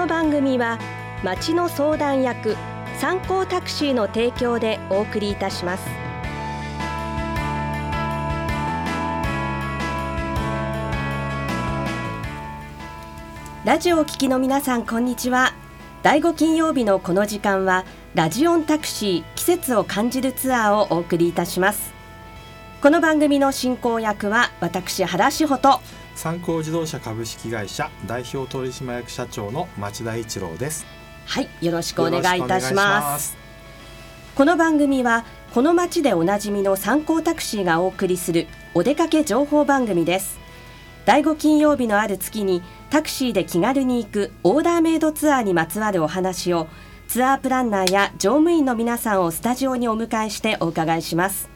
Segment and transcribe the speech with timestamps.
[0.00, 0.78] の番組は
[1.22, 2.56] 町の相談役
[2.98, 5.86] 参考タクシーの提供でお送りいたします。
[13.66, 15.52] ラジオを聞きの皆さんこんにちは。
[16.02, 21.92] 第5金曜日のこの時間はラジオンタクシー季節を感じるツアーをお送りいたします。
[22.80, 25.82] この番組の進行役は私原志穂と
[26.20, 30.84] 参考自動車株式会社代表取締役社長の町田一郎です。
[31.24, 33.38] はいよろしくお願いいたします。
[34.34, 40.38] この番組はこの街でおなじみの参考タクシーがお送りするお出かけ情報番組です。
[41.06, 46.68] 第5金曜日のある月にタクシーで気軽に行くオーダーメイドツアーにまつわるお話を
[47.08, 51.48] ツアープランナーや乗務員の皆さんをスタジオにお迎えしてお伺いします。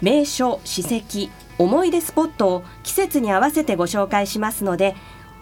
[0.00, 4.96] 名所史跡思い出スポットを季節に合わせてご紹介しますので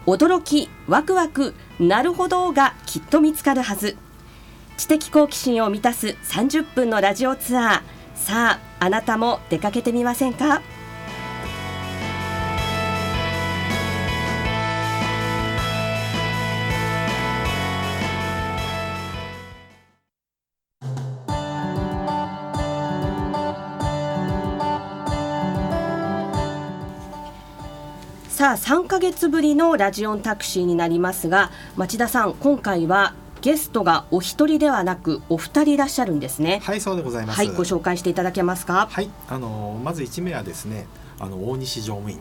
[0.06, 3.96] 驚きワクワクなるほどがきっと見つかるはず。
[4.76, 7.82] 知的好奇心を満たす30分のラジオツアー。
[8.16, 10.60] さああなたも出かけてみませんか？
[28.56, 36.60] さあ3ヶ月ぶりのラジオンタクシーになりますが町田さん今回はゲストがお一人ではなくお二人いらっしゃるんですね。
[36.62, 37.36] はいそうでございます。
[37.36, 38.88] はいご紹介していただけますか？
[38.90, 40.86] はいあのまず1名はですね
[41.18, 42.20] あの大西乗務員。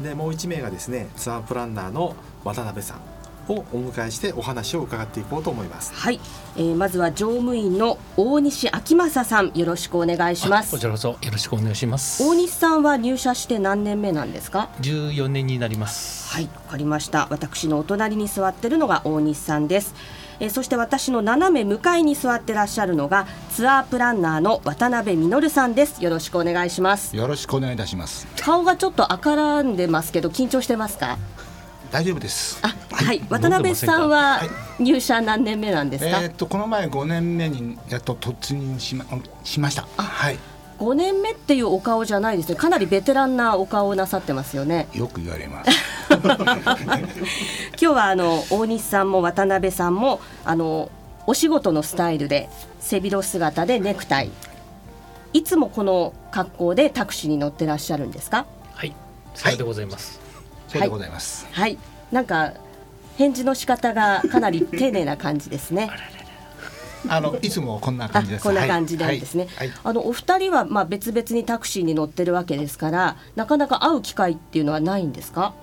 [0.00, 3.00] でもう1名がですねツアープランナーの渡辺さん
[3.48, 5.92] をお迎えしてお話を伺っていこうと思います。
[5.94, 6.20] はい、
[6.56, 10.70] えー、まずは乗務員の大西昭正さんよろしくお願いします。
[10.72, 12.22] こちらこそよろしくお願いします。
[12.22, 16.32] 大西さんは入社して何年目なんですか？14年になります。
[16.32, 17.28] はいわかりました。
[17.30, 19.94] 私のお隣に座ってるのが大西さんです。
[20.38, 26.02] えー、そして私の斜め向かいに座ってらっしゃるのがツアープランナーの渡辺実さんです。
[26.04, 27.16] よろしくお願いします。
[27.16, 28.26] よろしくお願いいたします。
[28.42, 31.16] 顔がちょっと赤らんでますけど緊張してますか？
[31.90, 32.58] 大丈夫です。
[32.62, 34.40] あはい、渡辺さんは
[34.78, 39.04] 入社何年目なんですか、えー、っとこの前5年目にやっと突入しま
[39.44, 39.86] しました。
[39.96, 40.38] はい。
[40.78, 42.54] 5年目っていうお顔じゃないですね。
[42.54, 44.88] かなりベテランなお顔をなさってますよね。
[44.92, 45.70] よく言われます。
[46.10, 50.90] 今日はあの大西さんも渡辺さんもあの
[51.26, 52.48] お仕事のスタイルで
[52.80, 54.30] 背広姿でネクタイ。
[55.32, 58.46] いつもこの格好でタクシーに乗ってらっしゃるんですか？
[58.74, 58.94] はい。
[59.34, 60.18] さようでございます、
[60.68, 61.78] はい、さようでございますはい、はい、
[62.12, 62.52] なんか
[63.16, 65.90] 返事の仕方がかなり 丁寧な感じですね。
[67.08, 68.42] あのいつもこんな感じです。
[68.42, 69.46] こんな感じなんですね。
[69.56, 69.68] はい。
[69.68, 75.54] はい、あのお二人はまあ別々にタクシーに乗ってるわけですから、なかなか会う機会っていうのはないんですか？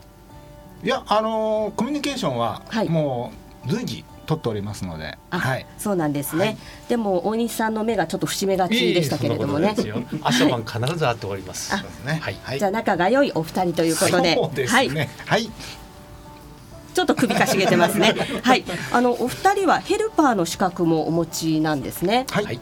[0.84, 3.32] いやあのー、コミュニケーションはも
[3.66, 6.58] う随時取っておりますので、はい、そうなんですね。
[6.88, 9.76] でも大西さんの目がちょっと節目がちでしたけれどもね。
[10.22, 11.74] 朝晩必ず会っております。
[12.06, 15.52] ね、はい、じゃあ仲が良いお二人ということで、でね、はい、はい。
[16.94, 18.14] ちょっと首かしげてますね。
[18.44, 22.26] はい、あのお二人はヘルパーの資格もお持ちなんですね。
[22.30, 22.60] はい。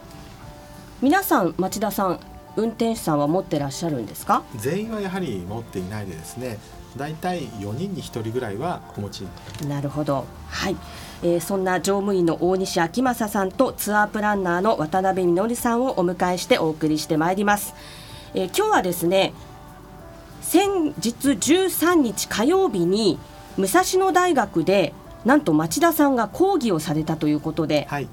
[1.02, 2.20] 皆さん町田さん
[2.56, 4.44] 運転手さんは持ってらっしゃるんですか？
[4.56, 6.58] 全員はやはり持っていないでですね。
[6.98, 9.22] だいたい4人に1人ぐらいはお持ち
[9.68, 10.76] なるほど、はい。
[11.24, 17.76] えー、そんな乗務員の大西昭正さんとツアープランナーの渡辺実さんをお迎えしてお送りしてまいります、
[18.34, 19.34] えー、今日はですね
[20.42, 23.20] 先日13日火曜日に
[23.58, 24.94] 武蔵野大学で
[25.24, 28.08] なんと町田さんが講義をされたということで、はい、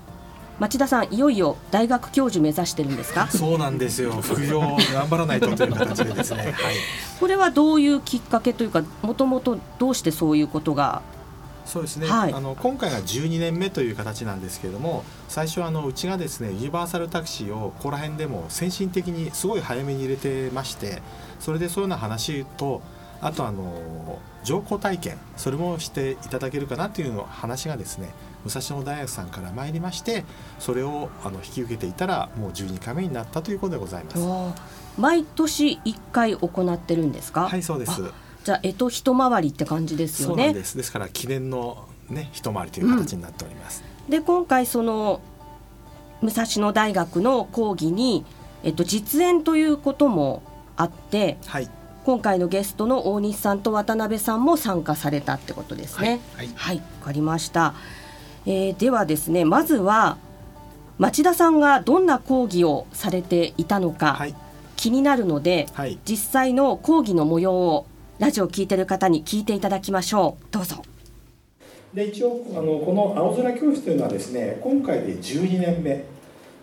[0.59, 3.29] 町田さんいよいよ大学教授目指してるんですか？
[3.29, 4.13] そうなんですよ。
[4.21, 4.77] 副業頑
[5.09, 6.75] 張らないとという形でですね、 はい、
[7.21, 11.03] これはどういうきっかけというかもともとどうしてそういうことが？
[11.65, 21.03] そうですね、はい、あの今回が12年目という形なんですけれども最初あのうちがですねユニバーサルタクシーをここら辺でも先進的にすごい早めに入れてまして
[21.39, 22.81] それでそういうような話と
[23.21, 28.09] あとあの乗降体験それもしていただけるかなというの話がですね
[28.45, 30.25] 武蔵野大学さんから参りまして
[30.59, 34.61] それをあの引き受けていたらもう12回目になったということでございます。
[34.97, 37.49] 毎年1回行ってるんですか？
[37.49, 38.03] はいそうです。
[38.45, 40.53] じゃあえと一回りって感じですよね。
[40.55, 40.77] です。
[40.77, 45.21] ですから記念のね一回りという形になっております、うん、で今回その
[46.23, 48.25] 武蔵野大学の講義に
[48.63, 50.43] えっと実演ということも
[50.77, 51.69] あって、はい、
[52.05, 56.21] 今回のゲストの大西さんと渡辺さんも参加されたってことですね。
[56.35, 57.75] はい、はい、はい、かりました。
[58.49, 60.17] えー、ではですね、まずは
[60.97, 64.35] 町田さんがどんな講義をされていたのか、はい、
[64.75, 65.67] 気になるので、
[66.07, 67.87] 実際の講義の模様を
[68.19, 70.47] ラジオを聞いてる方に聞いていただきましょう。
[70.51, 70.83] どうぞ。
[71.93, 76.05] で一応あのこの青空教室というのはですね今回で12年目。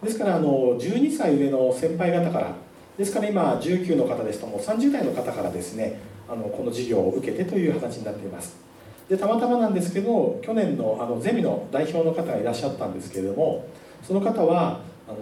[0.04, 2.56] ですからあの12歳上の先輩方から
[2.98, 8.65] ですから今19の方ですとも30代の方からですねあのこの授業を受けてという形になっています
[9.10, 13.68] でたまたまなんですけど去年のあのゼミの代表の方がいらっしゃったんですけれども
[14.04, 15.18] その方はあの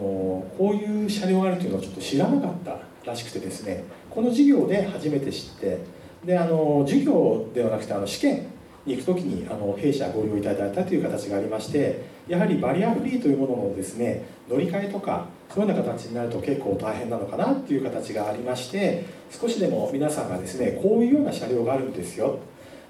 [0.58, 5.80] こういう車両があるというのをちょっと知らなかったらしくてですねこの授業で初めて知って
[6.26, 8.48] であの授業ではなくてあの試験
[8.86, 22.40] に行く時にあの弊社ご利用いただいたという形がありましてやはりバリアフリーというもののですね乗り換えとかそういうような形になると結構大変なのかなっていう形がありまして少しでも皆さんがですねこういうような車両があるんですよ。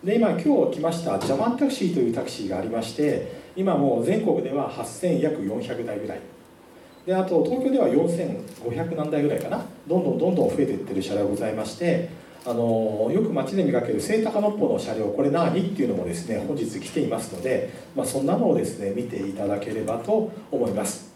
[0.04, 6.20] で今今日来ましたジャパンタクシーというタクシーがありまして今もう全国では8000約400台ぐらい。
[7.06, 9.66] であと東京では4500何台ぐらいかな。
[9.88, 12.10] どんどんどんどん増えていってる車両ございまして
[12.46, 15.58] あのよく街で見かける聖高のっぽの車両これ何？
[15.58, 21.14] っていうのもですね本日来ていますので、まあ、そんなのをですね見ていただければと思います。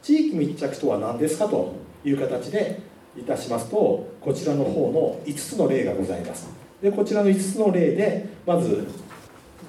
[0.00, 2.80] 地域密着とは何ですかという形で
[3.14, 6.61] いたしますとこちらの方の5つの例がございます。
[6.82, 8.88] でこちらの5つの例でまず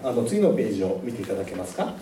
[0.04, 1.94] あの次のページを見ていただけますか？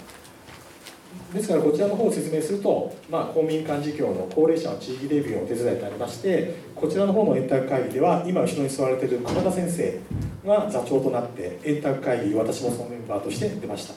[1.34, 10.00] ですからこちらの方を説明すると、まあ、公民館事業の高齢者の地域レビューを手伝いてありましてこちらの方の円卓会議では今後ろに座られている熊田先生
[10.46, 13.94] が座長となって円卓会議私もそのメンバーとして出ました。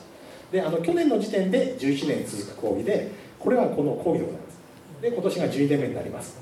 [0.52, 4.58] であの去年の時点で11年続く講義でこれはこの講義でございます。
[5.02, 6.37] で今年が12年目になります。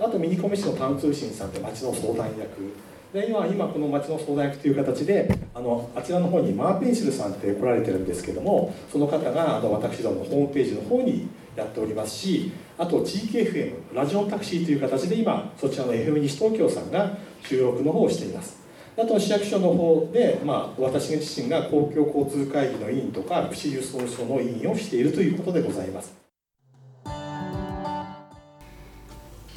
[0.00, 2.72] あとミニコミ市のタウン通信さんって町の相談役
[3.12, 18.58] で今今この町の相談役という形であのあちらの方にマーペンシルさんって来られてるんですけどもその方があの私どものホームページの方にやっておりますしあと地域 FM ラジオタクシーという形で今そちらの FM 西東京さんが収録の方をしています。
[19.00, 26.27] あと市役所の方で、まあ、私自身が公共交通会議の委員とか福祉輸送所の委員をしているということでございます。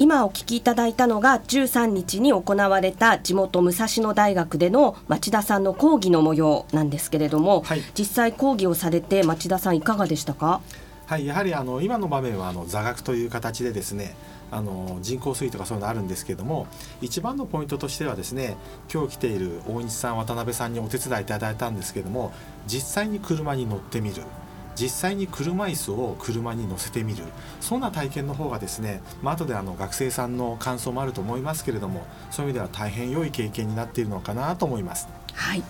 [0.02, 10.60] 今お聞きいただいたのが13日に行われた地元武蔵野大学での町田さんの講義の模様なんですけれども、はい、実際講義をされて町田さんいかがでしたか？
[11.06, 14.16] はいやはりあの今の場面はあの座学という形でですね
[14.50, 16.66] あの人工水とかそういうのあるんですけども
[17.00, 18.56] 一番のポイントとしてはですね
[18.92, 22.32] 今日来ている大西さん渡辺さんにお手伝いいただいたんですけども
[22.66, 24.24] 実際に車に乗ってみる
[24.74, 27.24] 実際に車椅子を車に乗せてみる。
[27.60, 35.08] そんな体験の方がですね、まあ後であの学生さんの感想もあると思いますけれどもそういう意味では大変良い経験になっているのかなと思います。
[35.34, 35.62] はい。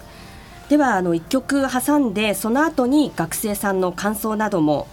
[0.68, 4.86] ではあの1曲挟んでその後に学生さんの感想なども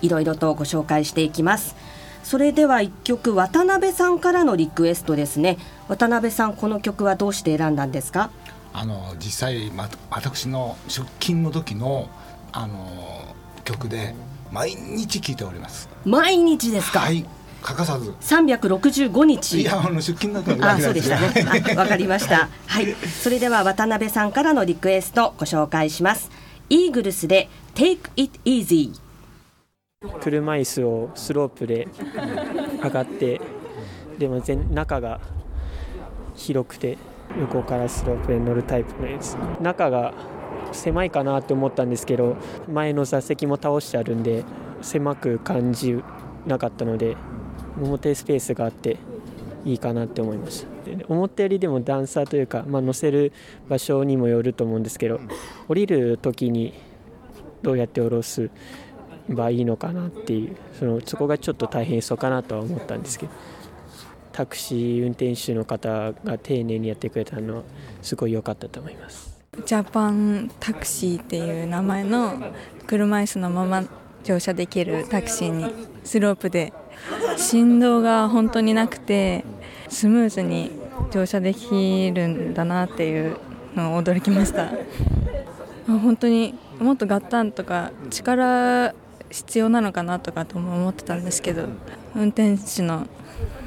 [0.00, 1.76] いろいろとご紹介していきます。
[2.22, 5.58] それでは1曲渡辺さんからのリクエストですね。
[5.88, 8.30] 渡辺さんこの曲はどうして選んだんですか？
[8.72, 12.08] あの実際、ま、私の出勤の時の
[12.52, 13.34] あの
[13.68, 14.14] 曲で
[14.50, 15.88] 毎日聴いております。
[16.06, 17.00] 毎日ですか？
[17.00, 17.24] はい。
[17.60, 18.10] 欠かさず。
[18.20, 19.60] 365日。
[19.60, 21.18] いやあの出勤だとあそうでした。
[21.60, 22.48] ねわかりました。
[22.66, 22.94] はい。
[22.94, 26.30] それでは渡辺さんからのリクエストご紹介します。
[26.70, 28.92] イーグルスで Take It Easy
[30.20, 31.88] 車椅子をスロープで
[32.82, 33.40] 上がって
[34.18, 35.18] でも全中が
[36.36, 36.96] 広くて
[37.40, 39.34] 横からスロープで乗るタイプのやつ。
[39.60, 40.14] 中が
[40.72, 42.36] 狭いかなって思ったんですけど
[42.68, 44.44] 前の座席も倒してあるんで
[44.82, 46.02] 狭く感じ
[46.46, 47.16] なかったので
[47.80, 48.96] 表スペースがあって
[49.64, 53.32] いいかなって思いました思ったよりでも段差というか、まあ、乗せる
[53.68, 55.20] 場所にもよると思うんですけど
[55.68, 56.74] 降りる時に
[57.62, 58.50] どうやって降ろす
[59.28, 63.32] ばいいのかなっていうそのそこがちょっと大変そうかなとは思ったんですけど
[64.32, 67.62] タクシー運転手の方が丁寧にやってくれたのは
[68.02, 69.27] すごい良かったと思います。
[69.66, 72.34] ジャパンタクシーっていう名前の
[72.86, 73.84] 車椅子のまま
[74.24, 75.72] 乗車できるタクシーに
[76.04, 76.72] スロープで
[77.36, 79.44] 振動が本当になくて
[79.88, 80.70] スムーズに
[81.10, 83.36] 乗車できるんだなっていう
[83.74, 84.70] のを驚きました。
[85.86, 88.94] 本当にもっとガッタンとか力
[89.30, 91.64] 必要なのかなとかとも思ってたんですけど
[92.14, 93.06] 運転手の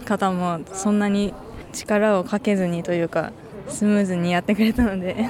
[0.06, 1.34] 方もそんなに
[1.74, 3.32] 力をかけずにというか
[3.68, 5.30] スムーズにやってくれたので。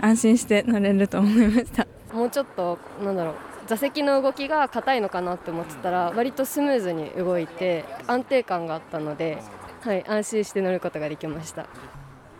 [0.00, 1.86] 安心して乗れると思いました。
[2.12, 3.34] もうちょっとなんだろう。
[3.66, 9.38] 座席の動きが硬いのかなって思ってたら割とスムーズに動いて安定感があったので、
[9.80, 11.66] はい、安心して乗ることができました。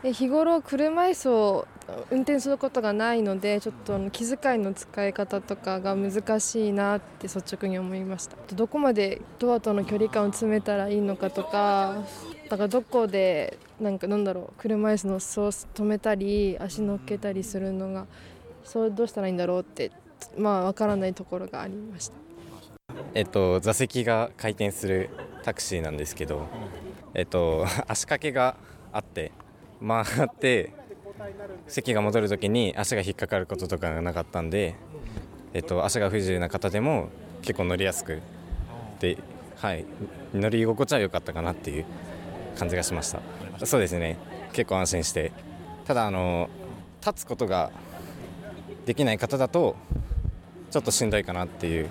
[0.02, 1.66] 日頃車椅子を
[2.11, 8.37] 運転することがないのでちょっと気遣いの使い方とかが難しいなって率直に思いました。
[8.54, 12.02] どこまでドアとの距離感を詰めたらいいのかとか
[12.48, 18.06] だからどこでなんかなんだろう車椅子の裾を止めたり足乗っけたりするのが
[18.64, 19.90] そうどうしたらいいんだろうって
[20.36, 22.14] まあ分からないところがありました。
[23.14, 25.10] えっと、座席が回転する
[25.44, 26.46] タクシーなんですけど、
[27.14, 28.56] えっと、 足掛けが
[28.92, 29.32] あって
[29.86, 30.72] 回って
[31.68, 34.74] 席が戻るときに足が引っかかることとかがなかったんで、
[35.52, 37.08] えっと、足が不自由な方でも
[37.42, 38.20] 結構乗りやすく
[39.00, 39.16] で、
[39.56, 39.84] はい、
[40.32, 41.84] 乗り心地は良かったかなっていう
[42.56, 43.20] 感じがしました。
[43.66, 44.16] そうですね。
[44.52, 45.32] 結構安心して。
[45.84, 46.49] ただあの
[47.04, 47.70] 立つことが
[48.87, 49.76] できない方だと
[50.70, 51.90] ちょっとしんどいかなっていう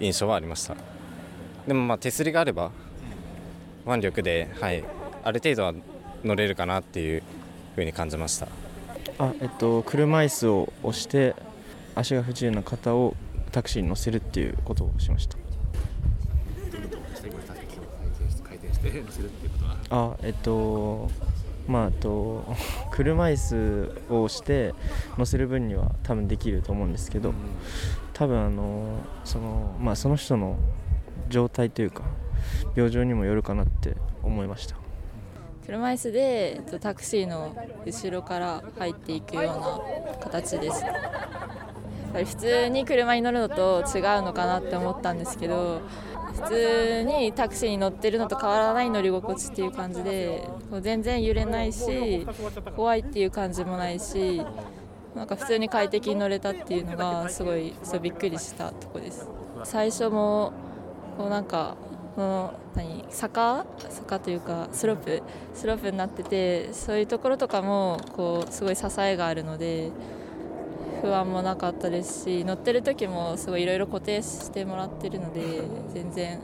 [0.00, 0.76] 印象はありました。
[1.66, 2.72] でもまあ手すりがあれば
[3.86, 4.84] 腕力で、はい、
[5.22, 5.72] ある程度は
[6.24, 7.22] 乗れるかなっていう
[7.74, 8.48] ふうに感じました。
[9.18, 11.34] あ、えっと、車椅子を押して
[11.94, 13.14] 足が不自由な方を
[13.52, 15.36] タクシーに乗せるっていうことをしました
[19.92, 21.10] あえっと
[21.68, 22.44] まあと
[22.90, 23.36] 車椅
[24.08, 24.74] 子をして
[25.18, 27.34] 乗せる分には多分できると思うんですけど
[28.14, 30.56] 多分あのそのまあその人の
[31.28, 32.04] 状態というか
[32.74, 34.76] 病状にもよるかなって思いました。
[35.64, 37.54] 車椅子でタクシーの
[37.86, 40.84] 後ろから入っていくような形です。
[40.84, 45.80] やっぱり普通に車に乗るのと違うのかなって思ったんですけど
[46.34, 50.48] 普通にタクシーに乗ってるのと変わらない乗り心地っていう感じで
[50.80, 52.26] 全然揺れないし
[52.76, 54.42] 怖いっていう感じもないし
[55.14, 59.28] なんか普通に快適に乗れたっていうのがすごいそうびっくりしたとこです。
[59.64, 60.52] 最初も
[61.18, 61.76] こうなんか
[62.16, 63.66] この何坂？
[63.90, 65.22] 坂というかスロープ？
[65.54, 69.90] スロープになっててそういうところとかもこうすごい支えがあるので
[71.02, 76.40] 不安もなかったですし乗ってる時もすごいいろいろ固定してもらってるので全然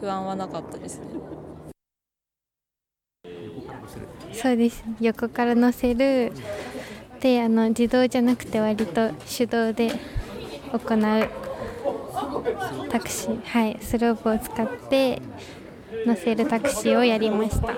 [0.00, 1.06] 不安はなかったですね。
[4.32, 6.32] そうです横から乗せる
[7.20, 9.92] であの自動じゃなくて割と手動で
[10.72, 11.30] 行う
[12.90, 15.22] タクシーはいスロープを使って
[16.06, 17.74] 乗せるタクシーをやりました。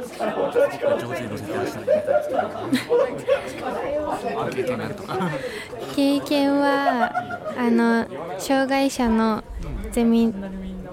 [5.97, 7.11] 経験は
[7.56, 8.06] あの
[8.38, 9.42] 障害者の
[9.90, 10.32] ゼミ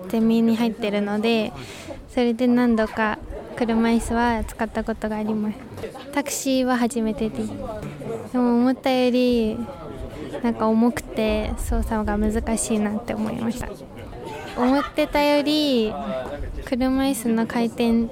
[0.07, 1.51] ゼミに入ってるので
[2.07, 3.19] それで何度か
[3.55, 5.57] 車椅子は使ったことがあります。
[6.13, 7.49] タクシーは初めてです
[8.31, 9.57] でも思ったより
[10.41, 13.67] なんか重くて操作が難しいなって思いました。
[14.57, 15.93] 思ってたより
[16.65, 18.07] 車椅子の回転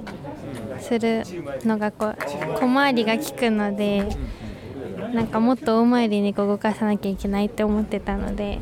[0.79, 1.23] する
[1.65, 2.17] のがこう
[2.59, 4.07] 小回りが利くので
[5.13, 8.59] なんかもっと大回りに動かさなきゃいけないって思ってたので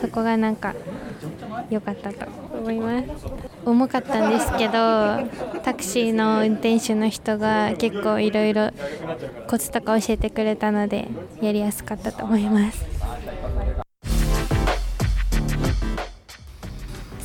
[0.00, 0.74] そこがなんか
[1.70, 3.06] 良かったと思います。
[3.64, 4.72] 重かったんですけど
[5.62, 8.70] タクシーの運転手の人が結構いろいろ
[9.46, 11.08] コツとか教えてくれたので
[11.40, 13.01] やりやすかったと思います。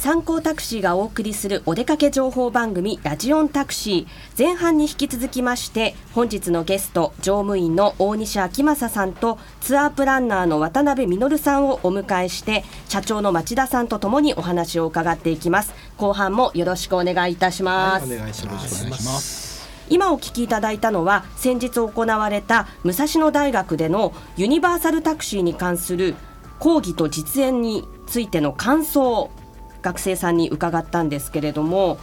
[0.07, 4.07] 参考タクシーがお送りするお出かけ情報番組ラジオンタクシー。
[4.37, 15.73] 前半に引き続きまして本日のゲスト乗務員の大西昭正さんとツアープランナーの渡辺実さんをお迎えして社長の町田さんとともにお話を伺っていきます。
[15.97, 19.67] 後半もよろしくお願いいたします、はい、お願いします。
[19.89, 26.15] 今お聞きいただいたのは先日行われた武蔵野大学でのユニバーサルタクシーに関する
[26.59, 29.31] 講義と実演についての感想
[29.81, 31.99] 学生さんに伺ったんですけれども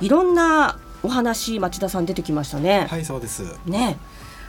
[0.00, 2.86] いろんなお話町田さん出てきましたね。
[2.90, 3.42] はいそうです。
[3.66, 3.96] ね。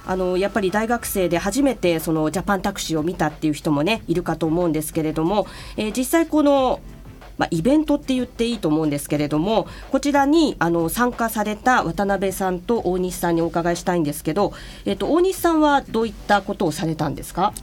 [0.05, 5.45] あのやっぱり大学生で初めてそのジャパンタクシーを見たっていう人もねいるかと思うんですけれども、
[5.77, 6.79] えー、実際この
[7.37, 14.53] まあ、イベントって言っていいと思うんですけれどもこちらにあの参加された渡辺さんと大西さんにお伺いしたいんですけど、
[14.85, 17.53] えっと、大西さんはどういったことをされたんですか？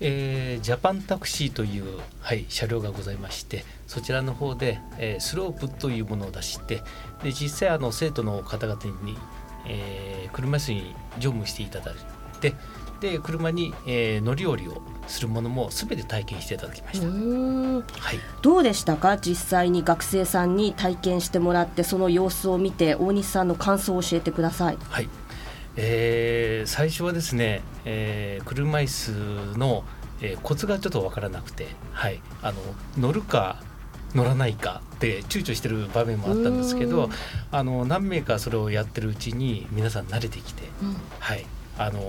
[0.00, 6.82] えー、ジャパンタクシーという、はい、車両がございましてそちらの方で、えー、スロープというものを出して
[7.22, 9.16] で実際あの生徒の方々に、
[9.66, 11.94] えー、車椅子に乗務していただい
[12.40, 12.54] て
[13.00, 19.18] で車に、えー、乗り降りをするものもすべて体験していただきました、はい、どうでしたか？
[19.18, 24.78] 実際に学生さんに体験してもらってその様子を見て大西さんの感想を教えてください。
[24.88, 25.08] はい
[25.76, 29.84] えー、最初はですね、えー、車椅子の、
[30.20, 32.58] えー、コツがちょっと分からなくて、はい、あの
[32.98, 33.62] 乗るか
[34.14, 37.10] 乗らないかって躊躇してる場面もあったんですけど
[37.50, 41.44] あの何名かそれをやってるうちに皆さん慣れてきて、うん、はい。
[41.76, 42.00] あの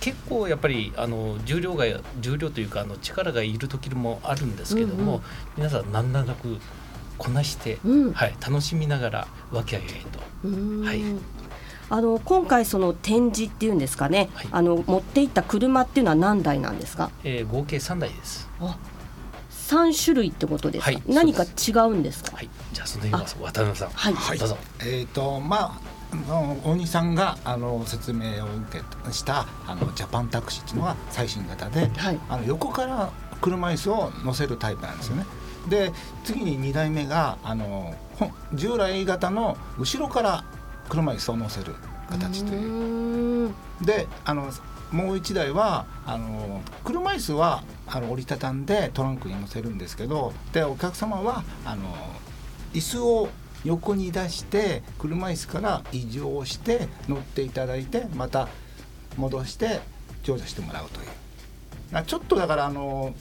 [0.00, 1.86] 結構やっぱりあの重量が
[2.20, 5.22] 重量というかあの力がいる時もあるんですけども、うんうん、
[5.56, 6.58] 皆さん難なく
[7.16, 10.84] こなして、うん、はい、楽しみながら和気あいあいと。
[10.84, 11.02] はい
[11.88, 18.48] あの今回その展示っていうんですかね、はい、あの持っていった車っていうのは何台なんですか、えー、合計3台です。
[18.60, 18.76] あ
[19.50, 22.36] 3種類ってことですか、はい、何か違うんですか？
[22.36, 22.48] はい。
[22.72, 24.38] じゃあその辺は渡辺さんはい。
[24.38, 24.56] どうぞ。
[24.80, 25.96] えっ、ー、とまあ
[26.64, 35.26] 大西さんがあの説明を受けしたあのジャパンタクシーっていうのは最新型で、はい、あの横から車椅子を乗せるタイプなんですよね。
[35.68, 35.92] で
[36.24, 37.94] 次に2台目があの
[38.54, 40.44] 従来型の後ろから
[40.88, 41.74] 車椅子を乗せる
[42.10, 43.54] 形という。
[43.82, 44.50] であの
[44.92, 51.94] もう1台はあの車椅子はあの折りたたんでトランクに乗せるんですけどでお客様はあの
[52.72, 53.28] 椅子を
[53.64, 58.48] 横に出して車椅子から移乗して乗っていただいてまた
[59.16, 59.80] 戻して
[60.22, 62.04] 乗車してもらうという。
[62.04, 63.14] ちょっとだからあの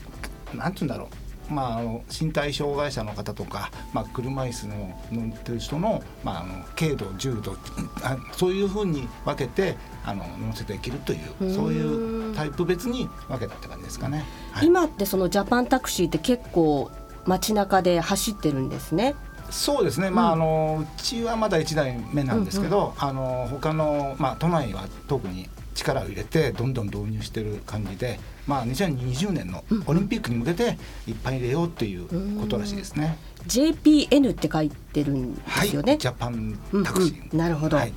[0.54, 7.56] なんて言うんだろうまあ、あの身体障害者の方とか、まあ、車椅子の乗ってる人の,、まあ、あの軽度重度
[8.04, 16.92] あそういうふうに分けてあの乗せていけるというそういうタイプ別に分けたって感じですかね、はい、今ってそのジャパンタクシーって結構
[17.26, 19.16] 街中で走ってるんですね。
[19.50, 30.78] そうですね、まああのうちはまだ1台目なんですけど、うんうん、あの他の、まあ、都内は特に力を入れてどんどん導入してる感じで、まあ、2020年のオリンピックに向けて
[31.08, 33.18] いっぱい入れようっていうことらしいですね。
[33.48, 35.92] JPN って書いてるんですよね。
[35.92, 37.94] はい、ジャパンタクシー、うんうん、なるほど、はい、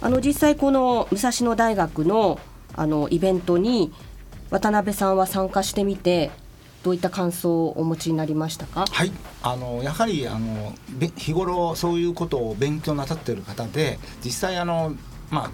[0.00, 2.38] あの実際この武蔵野大学の
[2.74, 3.92] あのイベントに
[4.50, 6.30] 渡辺さんは参加してみて
[6.82, 8.84] どういった感想をお持ちになりましたか？
[8.90, 9.12] はい、
[9.42, 10.74] あのやはりあの
[11.16, 14.94] 日頃そういうことを勉強なさっている方で、実際あの
[15.30, 15.50] まあ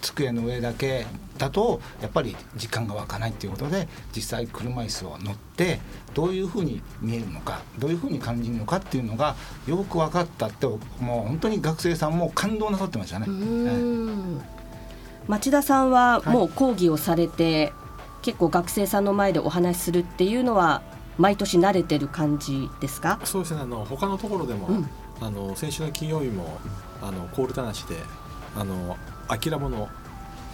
[0.00, 5.80] 机の上だけだとやっぱり時間が湧かないっていうことで実際車椅子を乗って
[6.14, 13.26] どういうふうに見えるのかどういうふうに感じるのかっていうのがよく分かったってもう本当に学生さんも感動なさってましたね。
[15.28, 17.72] 町田さんはもう講義をされて、はい、
[18.22, 20.82] 結構学生さんの前でお話しするっていうのは
[21.18, 23.20] 毎年慣れてる感じですか？
[23.24, 23.60] そうですね。
[23.60, 24.88] あの他のところでも、うん、
[25.20, 26.58] あの先週の金曜日も
[27.02, 27.96] あのコールタナシで
[28.56, 28.96] あの
[29.28, 29.88] アキラボの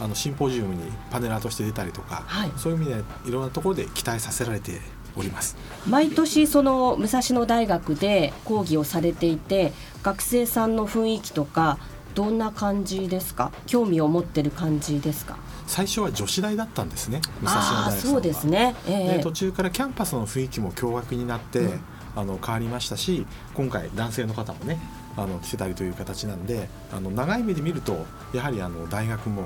[0.00, 4.80] あのシンポジウムにパネラーとして出たりとか、はい、そういう意味でいろんなところで期待させられて
[5.16, 5.56] おります。
[5.88, 11.78] 毎年その武蔵野大学で講義をされていて学生さんの雰囲気とか
[12.16, 13.52] どんな感じですか？
[13.66, 15.36] 興味を持ってる感じですか？
[15.68, 21.80] 最初は女子大だったんですね武蔵野大学そうですね、えー、で途中からキャンパスの雰囲気も驚愕になって、うん、
[22.16, 24.78] あの変わりましたし今回男性の方もね
[25.16, 29.42] あの来てたりという形なんであの長い目で見るとやはりあの大学も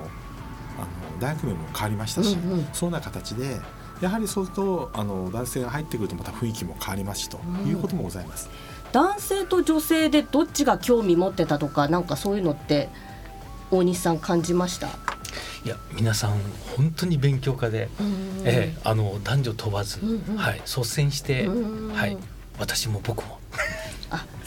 [0.79, 3.61] あの大学名も変わりましたし、うんうん、そんな形で
[4.01, 8.49] やはりそうするとあの男性が入ってくるとまた雰囲気も変わりますしということもございます、
[8.87, 12.89] うん、男性と女性でどっちが興味持ってたとかなんかそういうのって
[13.71, 14.87] 大西さん感じました？
[15.65, 16.31] いや皆さん
[16.77, 17.89] 本当に勉強家で、
[18.45, 22.17] えー、あの男女問わず、うんうん、はい、率先して、はい、
[22.59, 23.39] 私も僕も。
[23.53, 23.57] あ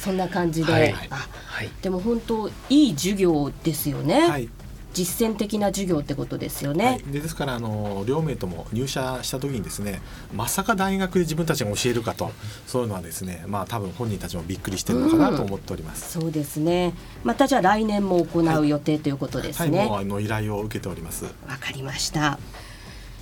[0.02, 4.28] そんな感じで、はい、あはい、でも本当いい授業ですよね。
[4.28, 4.50] はい
[4.94, 6.86] 実践的な授業ってことですよね。
[6.86, 10.02] はい、でですからあの両名とも入社した時にですね
[10.34, 12.32] まさか大学で自分たちが教えるかと
[12.68, 16.20] そういうのはですねまあ多分本人たちもびっくりしてるのかなと思っております。
[16.20, 16.94] うん、そうですね。
[17.24, 19.80] またじゃあ来年も行う予定ということですね。
[19.80, 21.24] はい、もうあの依頼を受けております。
[21.24, 22.38] わかりました。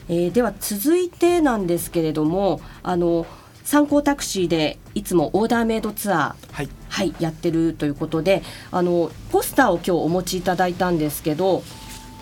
[0.08, 3.28] えー、では続いてなんですけれどもあの
[3.70, 11.62] 参考タクシーでいつもオーダーメイドツアー、はい、はい、やってるということであのポスターを今日お持ちいただいたんですけど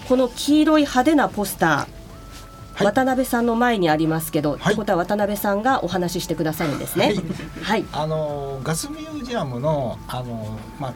[0.10, 1.88] この黄色い派手なポスター、は
[2.82, 7.16] い、渡辺さんの前にありますけど、はい、ということは渡辺さんがお話ししてくださるんですね。
[7.64, 10.94] はい、あのガスミュージアムのあの、まあ、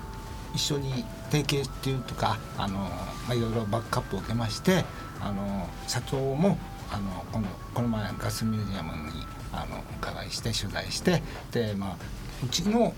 [0.53, 2.89] 一緒に提携っていうとかあの、ま
[3.29, 4.83] あ、いろいろバックアップを受けまして
[5.21, 6.57] あの社長も
[6.91, 11.95] あの今度この前ガスミュージアムにあの伺いして取材してで、まあ、
[12.43, 12.93] うちの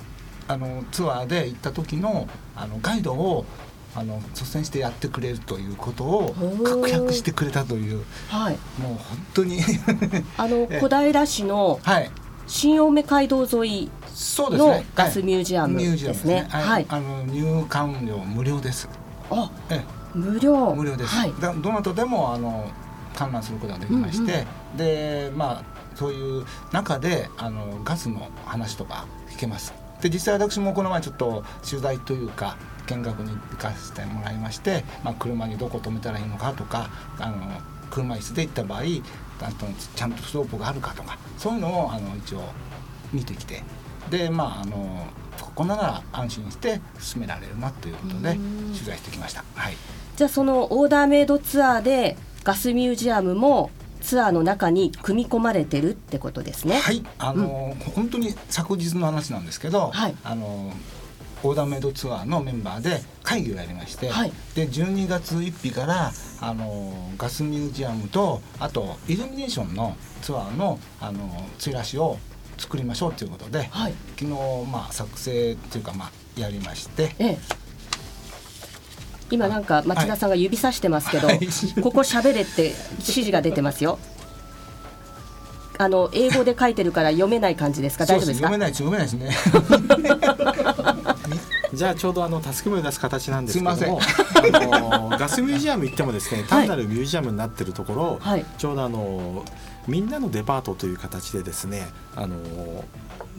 [0.48, 3.46] あのツアーで行った時のあのガイドを
[3.96, 8.98] あの率先してやってくれるということを確約してくれたという、はい、もう本
[9.34, 9.60] 当に。
[10.38, 11.80] あの小平市の
[12.48, 13.92] 新青梅街道沿い
[14.50, 16.48] のガスミュージアムですね。
[16.50, 18.90] はい、あの入館料無料です。
[19.30, 19.82] あ、え
[20.14, 20.74] 無料。
[20.74, 21.16] 無料です。
[21.16, 22.66] はい、どなたでもあの
[23.16, 29.74] 観覧することができまして、うんうん、でまあそういう中であのガスの話とか聞けます。
[30.02, 37.38] で実際私もこの前ちょっと取材というか見学に行かせてもらいまして、まあ、車にどこ止めたらいいのかとかあの
[37.90, 42.44] 車椅子で行った場合ちゃんとスロープがあるかとかそういうのをあの一応
[43.14, 43.64] 見てきて
[44.10, 45.08] でまああの
[45.40, 48.36] ここなら安心して進められるなということで
[48.74, 49.44] 取材してきました。
[49.56, 49.76] はい、
[50.16, 53.72] じゃあそのオーダーメイドツアーでガスミュージアムも
[54.04, 56.80] ツアーの中に組み込まれてるってことですね。
[56.80, 60.72] はい、あの、うん、本当に昨日の話なんですけど、はい、あの
[61.44, 66.12] オーダーメイドツアーのメンバーで会議をやりまして、はい、で12月1日から
[66.42, 72.18] あのガスミュージアムとあとイルミネーションのツアーのあのチラシを
[72.58, 74.32] 作りましょうということで、はい、昨日
[74.72, 77.38] まあ作成というかまあやりまして、ええ、
[79.32, 81.40] 今なんか町田さんが指さしてますけど、はい、
[81.82, 84.00] ここ喋れって指示が出てますよ。
[85.80, 88.06] あの英語で書いてるから読めない感じですか？
[88.06, 88.48] 大丈夫ですか？
[88.50, 88.84] 読めないです。
[88.84, 89.32] 読めないですね。
[91.74, 94.00] じゃあちょうどあの助け舟を出す形なんですけども、
[94.54, 99.44] あのガスミュージアム行ってもですね、単なるミュージアムになってるところ、はい、ちょうどあの
[99.88, 102.36] みんなのデパートという形でですね、あの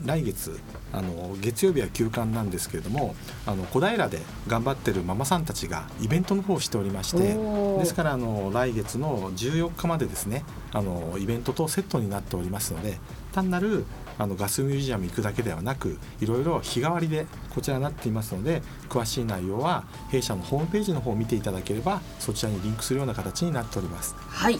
[0.05, 0.59] 来月
[0.95, 7.35] あの月曜日は休館なんですけれどもあの小平で頑張ってるママさんたちがイベントの方をしておりまして
[7.77, 12.97] ですからあの来月の14日までですねあのイベントとセットになっておりますので
[13.33, 13.85] 単なる
[14.17, 24.15] あのガスミュージアム行くだけではなくいろいろ日替わりでこちらになっていますので詳しい内容は弊社のホームページの方を見ていただければそちらにリンクするような形になっております。
[24.15, 24.57] はい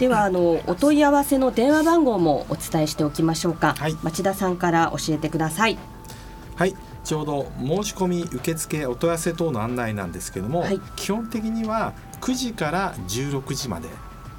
[0.00, 5.76] ではあのお問い合わせの電話番号もお伝えしておきましょうか、はい、町田さんから教えてください。
[6.56, 6.74] はい。
[7.04, 13.90] ちょうど申し込み受付お問い合わせ等の案内なんですけども、はい、基本的には9時から16時まで。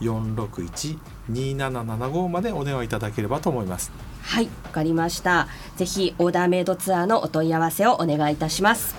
[0.01, 3.91] 461-2775までお電話いただければと思います。
[4.23, 5.49] はいわかりました。
[5.77, 8.95] ぜひオーダーメイドツアーのお問い合わせをお願いいたします。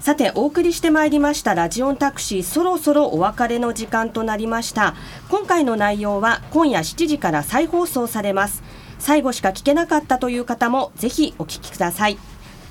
[0.00, 4.94] さてお送りしてまいりましたラジオンタクシーそろそろお別れの時間となりました。
[5.30, 8.62] 今回の内容は今夜7時から再放送されます。
[8.98, 12.18] 最後しか聞けなかったという方もぜひお聞きください。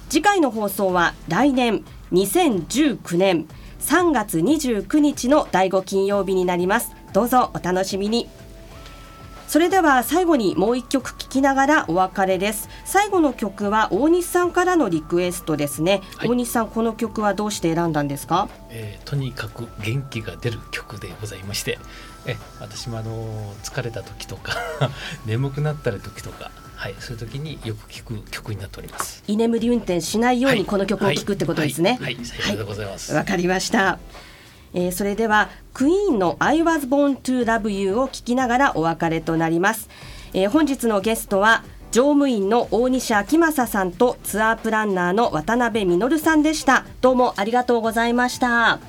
[0.09, 3.47] 次回の放送は来年2019年。
[3.83, 6.95] 3月29日の第5金曜日になります。
[7.11, 8.29] どうぞお楽しみに。
[9.47, 12.69] それでは最後にもう一曲聴きながらお別れです。
[12.85, 21.77] 最後の曲は大西さんからのリクエストですね、はい、大西さんこの曲はどうして選んだんですか、えー、とにかく元気が出る曲でございまして。
[22.25, 24.53] え私もあの疲れた時とか
[25.25, 26.51] 眠くなった時とか
[26.83, 29.23] はい、そういう時によく聞く曲になっております。
[29.25, 31.97] 居眠り運転しないようにこの曲を聞くってことですね。
[32.01, 33.13] はい、はい、でございます。
[33.13, 33.99] わ、かりました。
[34.73, 39.87] えー、それではクイーンの I was born to love you を聞きながらお別れとなります。
[40.33, 46.83] えー、本日のゲストは乗務員の大西明正さんとツアープランナーの渡辺実さんでした。
[46.99, 48.79] どうもありがとうございました。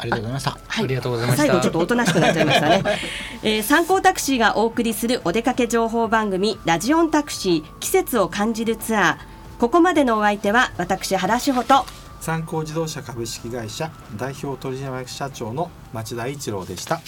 [0.00, 0.50] ありがとうございました。
[0.50, 1.42] はい、ありがとうございました。
[1.46, 2.82] 最後ちょっとおとなしくなっちゃいましたね。
[3.42, 9.16] えー、参考タクシーがお送りするお出かけ情報番組ラジオンタクシー季節を感じるツアー。
[9.58, 11.84] ここまでのお相手は私原志保と
[12.20, 17.00] 参考自動車株式会社代表取締役社長の町田一郎でした。